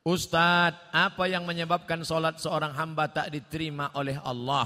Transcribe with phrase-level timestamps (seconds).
[0.00, 4.64] Ustadz, apa yang menyebabkan solat seorang hamba tak diterima oleh Allah?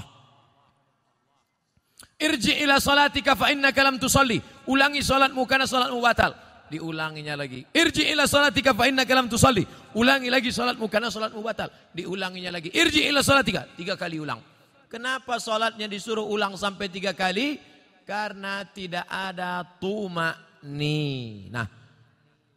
[2.15, 4.39] Irji ila salatika fa innaka lam tusalli.
[4.71, 6.31] Ulangi salatmu karena salatmu batal.
[6.71, 7.67] Diulanginya lagi.
[7.75, 9.67] Irji ila salatika fa innaka lam tusalli.
[9.99, 11.67] Ulangi lagi salatmu karena salatmu batal.
[11.91, 12.71] Diulanginya lagi.
[12.71, 13.67] Irji ila salatika.
[13.75, 14.39] Tiga kali ulang.
[14.87, 17.59] Kenapa salatnya disuruh ulang sampai tiga kali?
[18.07, 21.51] Karena tidak ada tumak ni.
[21.51, 21.67] Nah,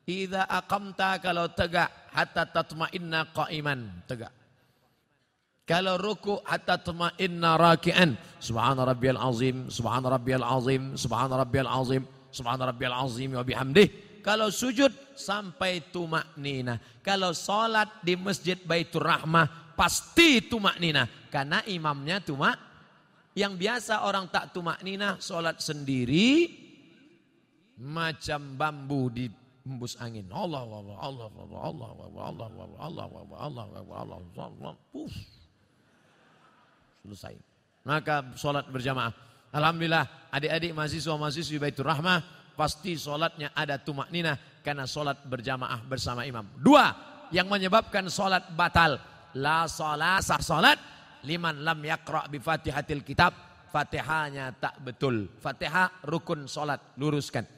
[0.09, 4.33] idza aqamta kalau tegak hatta tatma'inna qa'iman, tegak.
[5.69, 8.17] Kalau ruku hatta tatma'inna raki'an.
[8.41, 14.09] Subhana rabbiyal azim, subhana rabbiyal azim, subhana rabbiyal azim, subhana rabbiyal azim wa bihamdih.
[14.25, 16.81] Kalau sujud sampai tumak nina.
[17.05, 21.05] Kalau salat di masjid Baitur Rahmah pasti tumak nina.
[21.29, 22.57] Karena imamnya tumak.
[23.37, 26.51] Yang biasa orang tak tumak nina salat sendiri
[27.79, 29.31] macam bambu di
[29.69, 30.25] hembus angin.
[30.33, 31.29] Allah Allah Allah Allah
[31.61, 32.49] Allah Allah
[32.81, 35.13] Allah Allah Allah Allah Allah Puff.
[37.05, 37.37] Selesai.
[37.85, 39.13] Maka sholat berjamaah.
[39.53, 46.49] Alhamdulillah adik-adik mahasiswa-mahasiswi Baitur Rahmah pasti sholatnya ada tumak nina karena sholat berjamaah bersama imam.
[46.57, 46.93] Dua
[47.33, 48.97] yang menyebabkan sholat batal.
[49.37, 50.81] La sholat sah sholat
[51.29, 53.33] liman lam yakra bi fatihatil kitab.
[53.69, 55.29] Fatihahnya tak betul.
[55.37, 57.58] Fatihah rukun sholat luruskan.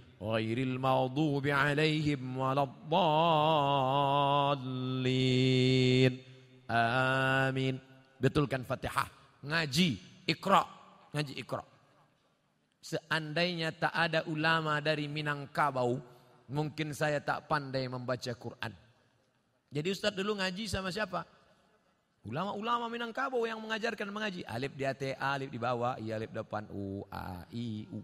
[0.20, 4.62] غير المغضوب عليهم ولا الضالين
[6.70, 7.76] آمين
[8.16, 9.12] betulkan Fatihah
[9.44, 10.64] ngaji ikra
[11.12, 11.60] ngaji ikra
[12.80, 16.00] seandainya tak ada ulama dari Minangkabau
[16.48, 18.72] mungkin saya tak pandai membaca Quran
[19.68, 21.28] jadi Ustadz dulu ngaji sama siapa
[22.24, 27.04] ulama-ulama Minangkabau yang mengajarkan mengaji alif di atas alif di bawah i alif depan u
[27.12, 28.00] a i u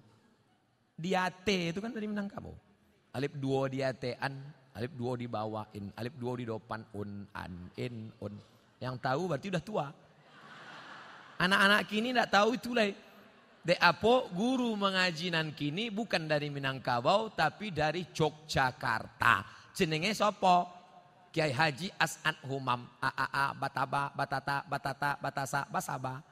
[0.98, 2.58] Diate itu kan dari Minangkabau.
[3.14, 4.34] Alif dua diate an,
[4.74, 8.34] alif dua di bawah in, alif dua di depan un, an, in, un.
[8.82, 9.88] Yang tahu berarti udah tua.
[11.38, 12.90] Anak-anak kini tidak tahu itu lah.
[13.68, 19.46] De apo guru mengajinan kini bukan dari Minangkabau tapi dari Yogyakarta.
[19.78, 20.66] Jenenge sopo?
[21.30, 22.90] Kiai Haji As'ad Humam.
[23.04, 26.24] A a a bataba batata batata batasa basaba.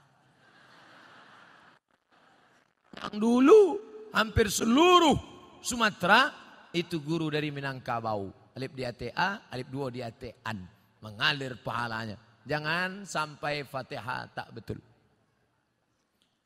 [2.95, 3.61] Yang dulu
[4.15, 6.31] hampir seluruh Sumatera
[6.71, 8.29] itu guru dari Minangkabau.
[8.55, 10.61] Alif di ATA, alif dua di ATAN.
[11.03, 12.15] Mengalir pahalanya.
[12.45, 14.77] Jangan sampai Fatihah tak betul.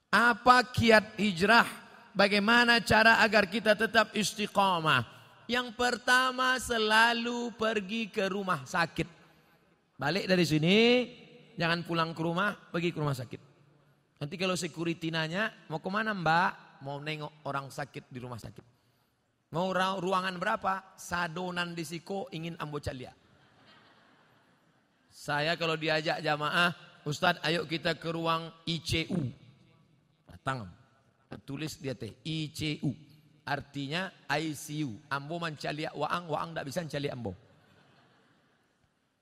[0.09, 1.67] Apa kiat hijrah?
[2.15, 5.05] Bagaimana cara agar kita tetap istiqamah?
[5.45, 9.05] Yang pertama selalu pergi ke rumah sakit.
[9.99, 10.77] Balik dari sini,
[11.59, 13.41] jangan pulang ke rumah, pergi ke rumah sakit.
[14.23, 16.68] Nanti kalau security nanya, mau ke mana mbak?
[16.85, 18.65] Mau nengok orang sakit di rumah sakit.
[19.49, 20.93] Mau ruangan berapa?
[20.93, 23.09] Sadonan di siko ingin ambo calia.
[25.09, 26.71] Saya kalau diajak jamaah,
[27.03, 29.19] Ustadz ayo kita ke ruang ICU.
[30.29, 30.69] Datang.
[31.43, 32.93] Tulis dia teh ICU.
[33.43, 35.09] Artinya ICU.
[35.09, 37.33] Ambo mencaliak waang, waang tidak bisa mencaliak ambo.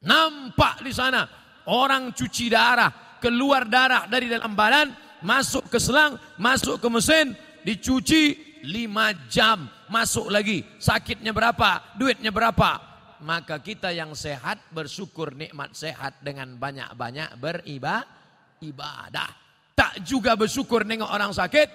[0.03, 1.25] Nampak di sana
[1.71, 4.93] orang cuci darah, keluar darah dari dalam badan,
[5.23, 7.33] masuk ke selang, masuk ke mesin,
[7.65, 10.65] dicuci lima jam, masuk lagi.
[10.81, 11.95] Sakitnya berapa?
[11.95, 12.81] Duitnya berapa?
[13.23, 19.31] Maka kita yang sehat bersyukur nikmat sehat dengan banyak-banyak beribadah.
[19.77, 21.69] Tak juga bersyukur nengok orang sakit,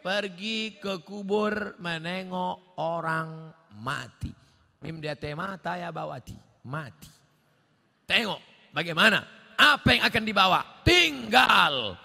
[0.00, 4.32] pergi ke kubur menengok orang mati.
[4.82, 7.08] Mim dia mata ya bawati, mati.
[8.08, 9.22] Tengok bagaimana,
[9.56, 10.60] apa yang akan dibawa?
[10.82, 11.96] Tinggal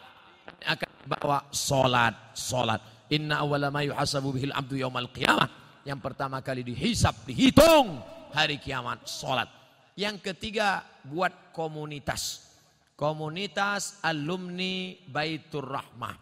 [0.64, 2.97] akan dibawa solat, solat.
[3.08, 5.48] Inna awala ma yuhasabu bihil abdu yaumal qiyamah.
[5.88, 8.04] Yang pertama kali dihisap, dihitung
[8.36, 9.48] hari kiamat, solat.
[9.96, 12.44] Yang ketiga buat komunitas.
[12.98, 16.16] Komunitas alumni Baitur Rahmah.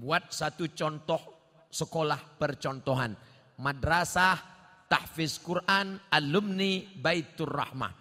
[0.00, 1.20] Buat satu contoh
[1.68, 3.12] sekolah percontohan.
[3.60, 4.40] Madrasah
[4.88, 7.92] tahfiz Quran alumni Baitur Rahmah.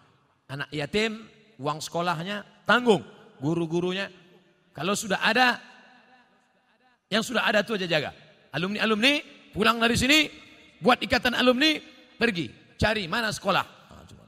[0.49, 1.19] Anak yatim
[1.59, 3.03] uang sekolahnya tanggung.
[3.43, 4.07] Guru-gurunya
[4.71, 5.59] kalau sudah ada
[7.09, 8.11] yang sudah ada itu aja jaga.
[8.53, 9.21] Alumni-alumni
[9.53, 10.29] pulang dari sini
[10.81, 11.77] buat ikatan alumni
[12.17, 13.65] pergi cari mana sekolah.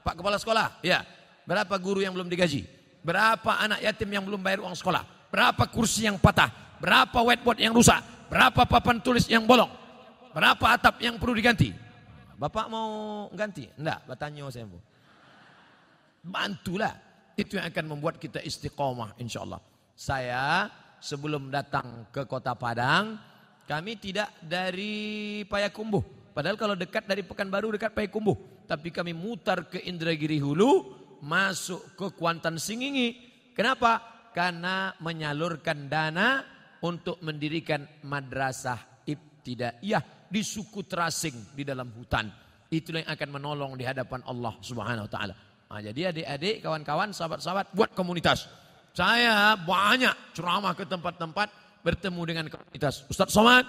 [0.02, 1.06] Pak kepala sekolah, ya.
[1.46, 2.66] Berapa guru yang belum digaji?
[3.02, 5.22] Berapa anak yatim yang belum bayar uang sekolah?
[5.32, 9.72] berapa kursi yang patah, berapa whiteboard yang rusak, berapa papan tulis yang bolong,
[10.36, 11.72] berapa atap yang perlu diganti.
[12.36, 13.64] Bapak mau ganti?
[13.80, 14.68] Enggak, bertanya saya.
[16.20, 16.92] Bantulah.
[17.32, 19.62] Itu yang akan membuat kita istiqomah insya Allah.
[19.96, 20.68] Saya
[21.00, 23.16] sebelum datang ke kota Padang,
[23.66, 26.32] kami tidak dari Payakumbuh.
[26.32, 28.66] Padahal kalau dekat dari Pekanbaru dekat Payakumbuh.
[28.66, 33.18] Tapi kami mutar ke Indragiri Hulu, masuk ke Kuantan Singingi.
[33.52, 34.00] Kenapa?
[34.32, 36.40] Karena menyalurkan dana
[36.82, 42.32] untuk mendirikan madrasah ibtidaiyah di suku terasing di dalam hutan.
[42.72, 45.34] Itulah yang akan menolong di hadapan Allah Subhanahu wa taala.
[45.68, 48.48] Nah, jadi adik-adik, kawan-kawan, sahabat-sahabat buat komunitas.
[48.92, 51.48] Saya banyak ceramah ke tempat-tempat
[51.82, 53.02] bertemu dengan komunitas.
[53.10, 53.66] Ustaz Somad,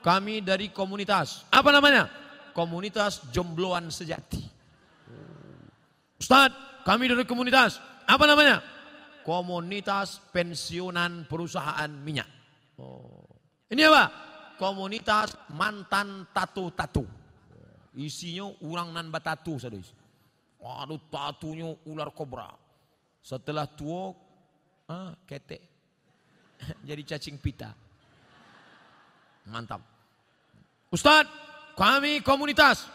[0.00, 1.44] kami dari komunitas.
[1.50, 2.08] Apa namanya?
[2.54, 4.40] Komunitas Jombloan Sejati.
[6.16, 6.54] Ustaz,
[6.86, 7.82] kami dari komunitas.
[8.06, 8.62] Apa namanya?
[9.26, 12.30] Komunitas Pensiunan Perusahaan Minyak.
[12.78, 13.26] Oh.
[13.68, 14.04] Ini apa?
[14.56, 17.04] Komunitas Mantan Tatu-Tatu.
[17.96, 19.82] Isinya orang nan batatu saudara.
[20.60, 22.48] Waduh tatunya ular kobra.
[23.20, 24.12] Setelah tua,
[24.88, 25.75] ah, ketek.
[26.86, 27.74] Jadi cacing pita.
[29.50, 29.82] Mantap.
[30.94, 31.26] Ustadz,
[31.74, 32.86] kami komunitas.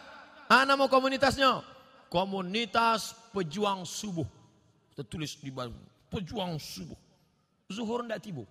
[0.48, 1.60] Ah, nama komunitasnya?
[2.08, 4.28] Komunitas Pejuang Subuh.
[4.96, 5.76] Tertulis di bawah.
[6.08, 6.96] Pejuang Subuh.
[7.72, 8.44] Zuhur tidak tiba.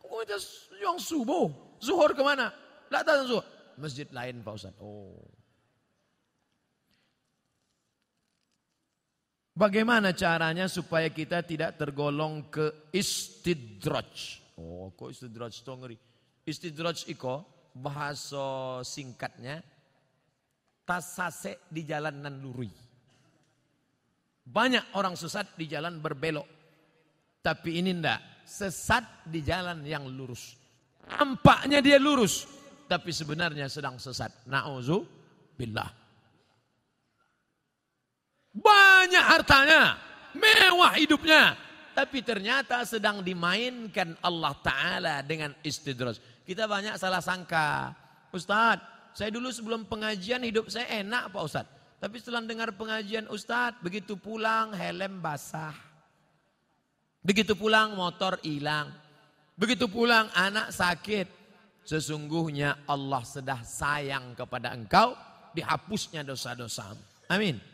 [0.00, 1.48] Komunitas Pejuang Subuh.
[1.80, 2.52] Zuhur ke mana?
[2.88, 3.44] Tidak tahu zuhur.
[3.80, 4.76] Masjid lain Pak Ustaz.
[4.80, 5.16] Oh.
[9.52, 14.40] Bagaimana caranya supaya kita tidak tergolong ke istidraj?
[14.56, 15.96] Oh, kok istidraj itu ngeri.
[16.48, 17.44] Istidraj iko
[17.76, 19.60] bahasa singkatnya
[20.88, 22.72] tasase di jalan nan luri.
[24.42, 26.48] Banyak orang sesat di jalan berbelok.
[27.44, 30.56] Tapi ini ndak, sesat di jalan yang lurus.
[31.06, 32.46] Nampaknya dia lurus,
[32.86, 34.46] tapi sebenarnya sedang sesat.
[34.46, 35.02] Nauzu
[35.58, 36.01] billah.
[38.52, 39.96] Banyak hartanya,
[40.36, 41.56] mewah hidupnya.
[41.92, 46.16] Tapi ternyata sedang dimainkan Allah Ta'ala dengan istidraj.
[46.44, 47.92] Kita banyak salah sangka.
[48.32, 51.72] Ustadz, saya dulu sebelum pengajian hidup saya enak Pak Ustadz.
[52.00, 55.76] Tapi setelah dengar pengajian Ustadz, begitu pulang helm basah.
[57.22, 58.90] Begitu pulang motor hilang.
[59.54, 61.28] Begitu pulang anak sakit.
[61.86, 65.14] Sesungguhnya Allah sudah sayang kepada engkau.
[65.54, 66.98] Dihapusnya dosa-dosamu.
[67.30, 67.71] Amin.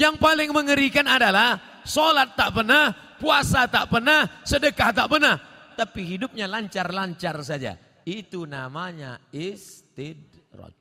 [0.00, 2.88] Yang paling mengerikan adalah sholat tak pernah,
[3.20, 5.36] puasa tak pernah, sedekah tak pernah.
[5.76, 7.76] Tapi hidupnya lancar-lancar saja.
[8.08, 10.72] Itu namanya istidraj.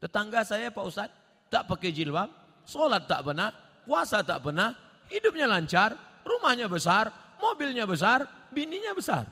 [0.00, 1.16] Tetangga saya Pak Ustadz
[1.52, 2.32] tak pakai jilbab,
[2.64, 3.52] sholat tak pernah,
[3.84, 4.72] puasa tak pernah,
[5.12, 5.92] hidupnya lancar,
[6.24, 9.28] rumahnya besar, mobilnya besar, bininya besar.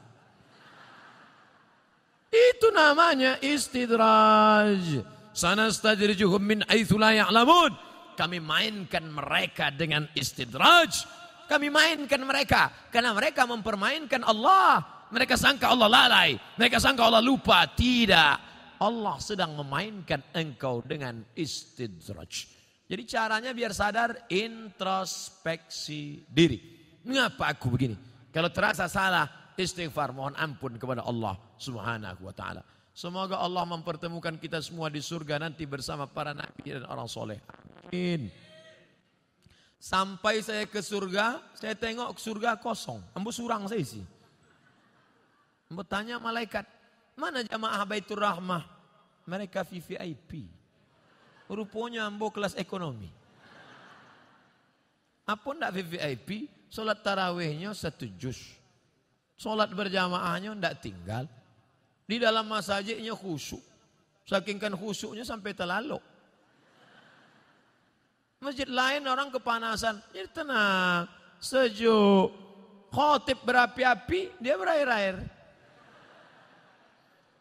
[2.28, 5.00] Itu namanya istidraj.
[5.32, 11.06] Sanastadrijuhum min aitsu la ya'lamun kami mainkan mereka dengan istidraj.
[11.44, 14.80] Kami mainkan mereka karena mereka mempermainkan Allah.
[15.12, 17.68] Mereka sangka Allah lalai, mereka sangka Allah lupa.
[17.68, 18.34] Tidak.
[18.82, 22.50] Allah sedang memainkan engkau dengan istidraj.
[22.84, 26.58] Jadi caranya biar sadar introspeksi diri.
[27.06, 27.96] Mengapa aku begini?
[28.34, 32.73] Kalau terasa salah, istighfar mohon ampun kepada Allah Subhanahu wa taala.
[32.94, 37.42] Semoga Allah mempertemukan kita semua di surga nanti bersama para nabi dan orang soleh.
[37.90, 38.30] Amin.
[39.82, 43.02] Sampai saya ke surga, saya tengok surga kosong.
[43.10, 44.06] Ambo surang saya sih.
[45.68, 46.64] Ambo tanya malaikat,
[47.18, 48.62] mana jamaah Baitur Rahmah?
[49.26, 50.46] Mereka VVIP.
[51.50, 53.10] Rupanya ambo kelas ekonomi.
[55.26, 56.46] Apa ndak VVIP?
[56.70, 58.54] Sholat tarawihnya satu juz.
[59.34, 61.26] Sholat berjamaahnya ndak tinggal.
[62.04, 63.62] Di dalam masajidnya khusyuk.
[64.24, 66.00] Saking kan khusyuknya sampai terlalu.
[68.44, 70.04] Masjid lain orang kepanasan.
[70.12, 71.08] Jadi tenang,
[71.40, 72.28] sejuk.
[72.92, 75.18] Khotib berapi-api, dia berair-air.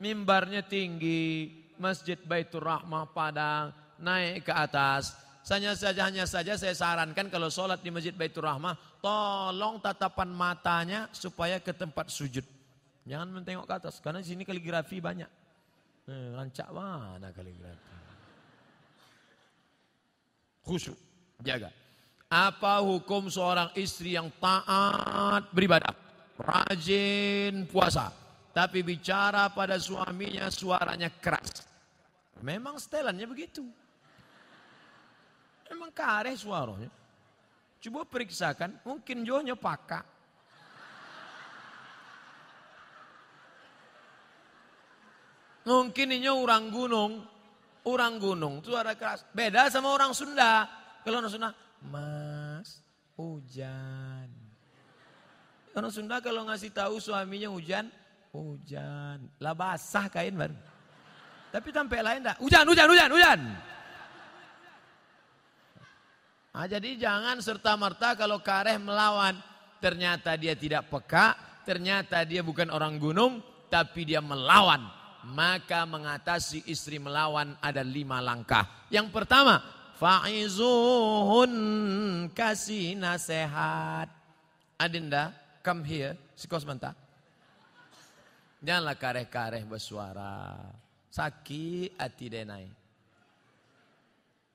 [0.01, 3.69] Mimbarnya tinggi, Masjid Baitur Rahmah Padang,
[4.01, 5.13] naik ke atas.
[5.51, 11.11] Hanya saja, hanya saja saya sarankan kalau sholat di Masjid Baitur Rahmah, tolong tatapan matanya
[11.11, 12.47] supaya ke tempat sujud.
[13.03, 15.27] Jangan mentengok ke atas, karena di sini kaligrafi banyak.
[16.07, 17.91] Eh, rancak mana kaligrafi?
[20.63, 20.95] Khusyuk,
[21.43, 21.67] jaga.
[22.31, 25.91] Apa hukum seorang istri yang taat beribadah,
[26.39, 28.09] rajin puasa,
[28.55, 31.67] tapi bicara pada suaminya suaranya keras?
[32.39, 33.63] Memang setelannya begitu.
[35.67, 36.87] Memang kareh suaranya.
[37.83, 40.07] Coba periksakan, mungkin jonya pakak.
[45.63, 47.23] Mungkin ini orang gunung,
[47.87, 49.23] orang gunung suara keras.
[49.31, 50.67] Beda sama orang Sunda.
[51.07, 51.49] Kalau orang Sunda,
[51.87, 52.83] Mas,
[53.15, 54.27] hujan.
[55.71, 57.87] Orang Sunda kalau ngasih tahu suaminya hujan,
[58.35, 59.23] hujan.
[59.39, 60.55] Lah basah kain baru.
[61.55, 62.37] Tapi sampai lain enggak.
[62.43, 63.39] Hujan, hujan, hujan, hujan.
[66.53, 69.39] Nah, jadi jangan serta-merta kalau kareh melawan.
[69.79, 71.35] Ternyata dia tidak peka,
[71.67, 78.67] ternyata dia bukan orang gunung, tapi dia melawan maka mengatasi istri melawan ada lima langkah.
[78.91, 79.63] Yang pertama,
[79.95, 81.53] fa'izuhun
[82.35, 84.11] kasih nasihat.
[84.75, 85.31] Adinda,
[85.63, 86.91] come here, sikos sebentar.
[88.63, 90.55] Janganlah kareh-kareh bersuara.
[91.11, 92.67] Sakit hati denai.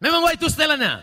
[0.01, 1.01] Memang itu setelannya.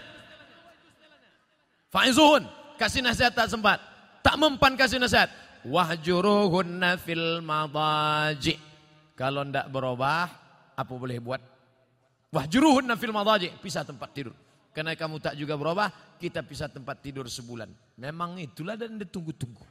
[1.90, 2.46] Fa'izuhun,
[2.78, 3.80] kasih nasihat tak sempat.
[4.22, 5.30] Tak mempan kasih nasihat.
[5.66, 8.65] Wahjuruhunna fil madaji'
[9.16, 10.28] Kalau tidak berubah,
[10.76, 11.42] apa boleh buat?
[12.36, 14.36] Wahjuruhun fil madaji, pisah tempat tidur.
[14.76, 15.88] Karena kamu tak juga berubah,
[16.20, 17.72] kita pisah tempat tidur sebulan.
[17.96, 19.64] Memang itulah dan ditunggu-tunggu.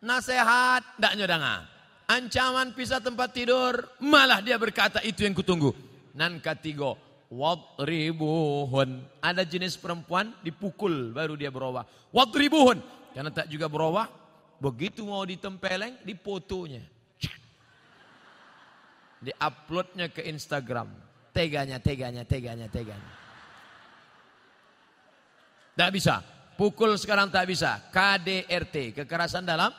[0.00, 1.68] Nasihat, tidak nyodanga.
[2.08, 5.76] Ancaman pisah tempat tidur, malah dia berkata itu yang kutunggu.
[6.16, 6.96] Nan ketiga,
[7.28, 9.04] wadribuhun.
[9.20, 11.84] Ada jenis perempuan dipukul baru dia berubah.
[12.16, 12.80] Wadribuhun.
[13.12, 14.08] Karena tak juga berubah,
[14.62, 16.86] Begitu mau ditempeleng, dipotonya.
[19.26, 20.86] Di-uploadnya ke Instagram.
[21.34, 23.12] Teganya, teganya, teganya, teganya.
[25.74, 26.22] Tak bisa.
[26.54, 27.82] Pukul sekarang tak bisa.
[27.90, 29.74] KDRT, kekerasan dalam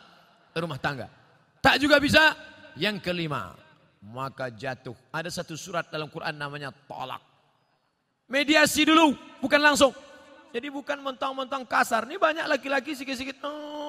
[0.52, 1.08] rumah tangga.
[1.64, 2.36] Tak juga bisa.
[2.76, 3.56] Yang kelima,
[4.04, 4.98] maka jatuh.
[5.14, 7.22] Ada satu surat dalam Quran namanya tolak.
[8.28, 9.94] Mediasi dulu, bukan langsung.
[10.54, 12.06] Jadi bukan mentang-mentang kasar.
[12.06, 13.42] Ini banyak laki-laki sikit-sikit.
[13.42, 13.83] Oh,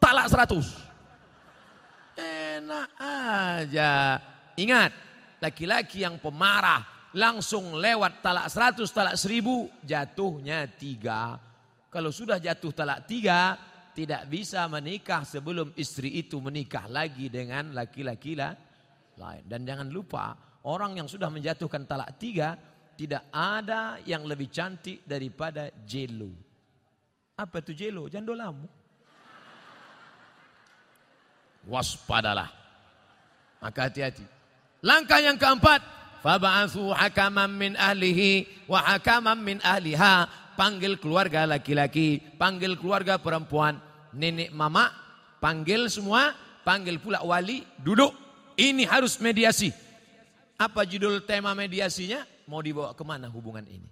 [0.00, 0.76] talak seratus.
[2.18, 4.20] Enak aja.
[4.58, 4.92] Ingat,
[5.40, 6.84] laki-laki yang pemarah
[7.16, 11.38] langsung lewat talak seratus, talak seribu, jatuhnya tiga.
[11.90, 13.58] Kalau sudah jatuh talak tiga,
[13.96, 19.44] tidak bisa menikah sebelum istri itu menikah lagi dengan laki-laki lain.
[19.44, 22.54] Dan jangan lupa, orang yang sudah menjatuhkan talak tiga,
[22.94, 26.30] tidak ada yang lebih cantik daripada jelo.
[27.34, 28.06] Apa itu jelo?
[28.06, 28.79] Jandolamu.
[31.68, 32.48] Waspadalah.
[33.60, 34.24] Maka hati-hati.
[34.80, 35.82] Langkah yang keempat.
[36.20, 40.28] Faba'athu hakaman min ahlihi wa hakaman min ahliha.
[40.56, 42.20] Panggil keluarga laki-laki.
[42.40, 43.80] Panggil keluarga perempuan.
[44.12, 44.92] Nenek mama.
[45.40, 46.32] Panggil semua.
[46.64, 47.64] Panggil pula wali.
[47.80, 48.12] Duduk.
[48.60, 49.72] Ini harus mediasi.
[50.60, 52.20] Apa judul tema mediasinya?
[52.44, 53.88] Mau dibawa ke mana hubungan ini?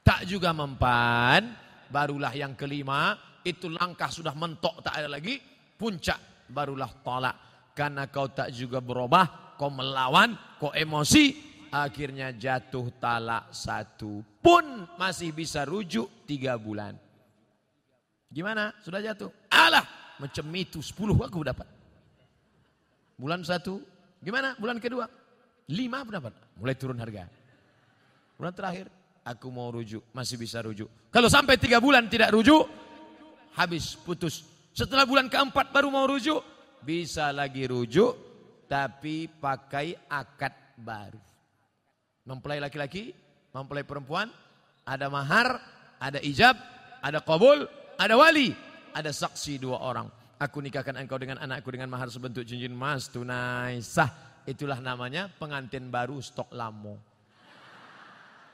[0.00, 1.52] Tak juga mempan,
[1.88, 5.40] barulah yang kelima, itu langkah sudah mentok tak ada lagi,
[5.76, 7.36] puncak barulah tolak.
[7.74, 11.34] Karena kau tak juga berubah, kau melawan, kau emosi,
[11.74, 16.94] akhirnya jatuh talak satu pun masih bisa rujuk tiga bulan.
[18.30, 18.70] Gimana?
[18.78, 19.30] Sudah jatuh?
[19.50, 19.82] Alah,
[20.22, 21.66] macam itu sepuluh aku dapat.
[23.18, 23.82] Bulan satu,
[24.22, 24.54] gimana?
[24.58, 25.06] Bulan kedua,
[25.70, 26.28] Lima berapa?
[26.60, 27.24] Mulai turun harga.
[28.36, 28.86] Bulan terakhir,
[29.24, 30.90] aku mau rujuk, masih bisa rujuk.
[31.08, 32.68] Kalau sampai tiga bulan tidak rujuk,
[33.56, 34.44] habis, putus.
[34.74, 36.42] Setelah bulan keempat baru mau rujuk,
[36.82, 38.18] bisa lagi rujuk,
[38.66, 40.50] tapi pakai akad
[40.82, 41.22] baru.
[42.26, 43.14] Mempelai laki-laki,
[43.54, 44.26] mempelai perempuan,
[44.82, 45.62] ada mahar,
[46.02, 46.58] ada ijab,
[46.98, 48.50] ada kabul, ada wali,
[48.90, 50.10] ada saksi dua orang.
[50.42, 54.10] Aku nikahkan engkau dengan anakku dengan mahar sebentuk cincin emas tunai sah
[54.44, 57.13] Itulah namanya pengantin baru stok lamo.